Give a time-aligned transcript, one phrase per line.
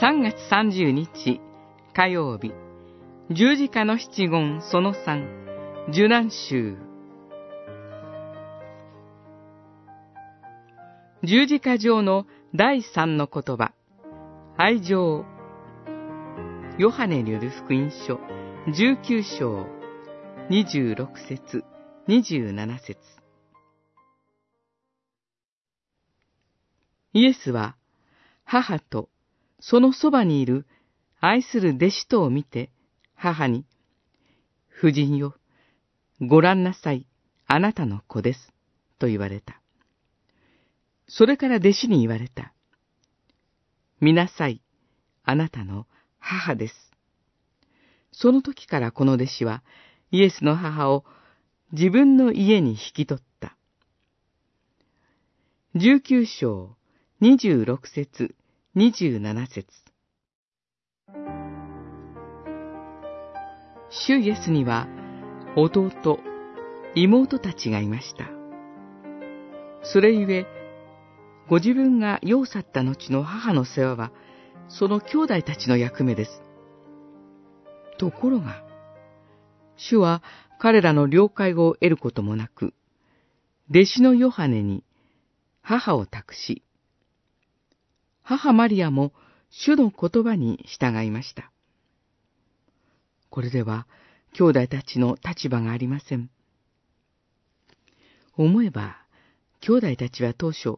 [0.00, 1.40] 3月30日
[1.92, 2.52] 火曜日。
[3.32, 6.76] 十字架の七言その3受難集
[11.24, 13.72] 十字架上の第三の言葉。
[14.56, 15.24] 愛情。
[16.78, 18.20] ヨハネによる福音書。
[18.68, 19.66] 19章。
[20.48, 21.64] 26節
[22.06, 23.00] 27節。
[27.14, 27.74] イエスは
[28.44, 29.08] 母と
[29.60, 30.66] そのそばにいる
[31.20, 32.70] 愛する弟子とを見て
[33.14, 33.64] 母に、
[34.78, 35.34] 夫人よ、
[36.20, 37.06] ご覧なさい、
[37.46, 38.52] あなたの子です、
[38.98, 39.60] と言われた。
[41.08, 42.52] それから弟子に言われた。
[44.00, 44.62] 見なさい、
[45.24, 45.86] あなたの
[46.20, 46.74] 母です。
[48.12, 49.62] その時からこの弟子は、
[50.10, 51.04] イエスの母を
[51.72, 53.56] 自分の家に引き取った。
[55.74, 56.76] 十九章、
[57.20, 58.34] 二十六節、
[58.80, 59.66] 二十七節。
[63.90, 64.86] 主イエスには、
[65.56, 66.20] 弟、
[66.94, 68.30] 妹たちがいました。
[69.82, 70.46] それゆえ、
[71.48, 74.12] ご自分が世を去った後の母の世話は、
[74.68, 76.40] その兄弟たちの役目です。
[77.98, 78.62] ところが、
[79.76, 80.22] 主は
[80.60, 82.74] 彼らの了解を得ることもなく、
[83.70, 84.84] 弟子のヨハネに
[85.62, 86.62] 母を託し、
[88.28, 89.14] 母マリアも
[89.48, 91.50] 主の言葉に従いました。
[93.30, 93.86] これでは
[94.34, 96.28] 兄弟たちの立場がありません。
[98.36, 98.98] 思えば、
[99.60, 100.76] 兄弟たちは当初、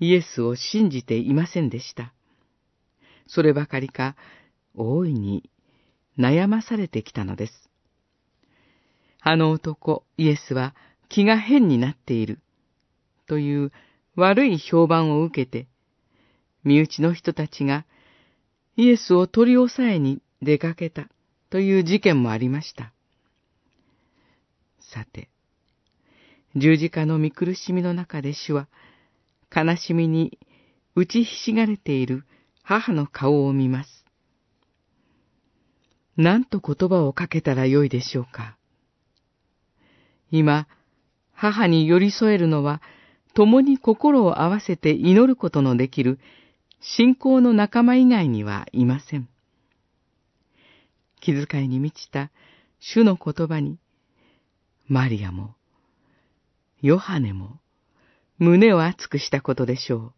[0.00, 2.12] イエスを信じていませんでした。
[3.28, 4.16] そればかりか、
[4.74, 5.48] 大いに
[6.18, 7.70] 悩まされてきたのです。
[9.20, 10.74] あの男、イエスは
[11.08, 12.40] 気が変になっている、
[13.28, 13.70] という
[14.16, 15.68] 悪い評判を受けて、
[16.66, 17.86] 身内の人たちが
[18.76, 21.08] イエスを取り押さえに出かけた
[21.48, 22.92] という事件もありました。
[24.80, 25.28] さて、
[26.56, 28.66] 十字架の見苦しみの中で主は、
[29.54, 30.38] 悲しみに
[30.96, 32.24] 打ちひしがれている
[32.64, 34.04] 母の顔を見ます。
[36.16, 38.56] 何と言葉をかけたらよいでしょうか。
[40.32, 40.66] 今、
[41.32, 42.82] 母に寄り添えるのは、
[43.34, 46.18] 共に心を合わせて祈ることのできる
[46.80, 49.28] 信仰の仲間以外にはいません。
[51.20, 52.30] 気遣いに満ちた
[52.78, 53.78] 主の言葉に、
[54.86, 55.54] マリアも、
[56.80, 57.58] ヨハネも、
[58.38, 60.12] 胸を熱くしたことでしょう。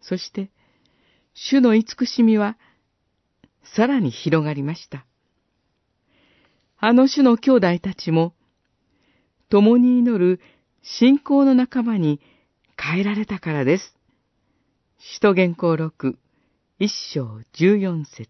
[0.00, 0.50] そして、
[1.34, 2.58] 主の慈しみは、
[3.76, 5.06] さらに広がりました。
[6.78, 8.34] あの主の兄弟たちも、
[9.48, 10.40] 共に祈る
[10.82, 12.20] 信仰の仲間に
[12.76, 13.97] 変えられたからです。
[15.00, 16.18] 使徒言行録、
[16.76, 18.26] 一章十四節。